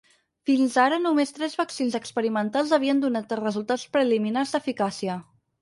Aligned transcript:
Fins 0.49 0.77
ara 0.83 0.97
només 1.01 1.33
tres 1.35 1.57
vaccins 1.59 1.99
experimentals 2.01 2.73
havien 2.79 3.05
donat 3.07 3.39
resultats 3.43 3.87
preliminars 3.99 4.57
d’eficàcia. 4.57 5.21